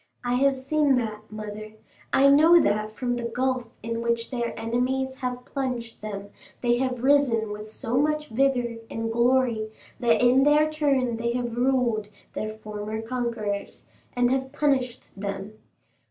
[0.23, 1.73] I have seen that, mother;
[2.11, 6.31] I know that from the gulf in which their enemies have plunged them
[6.61, 9.69] they have risen with so much vigor and glory
[9.99, 13.85] that in their turn they have ruled their former conquerors,
[14.15, 15.59] and have punished them.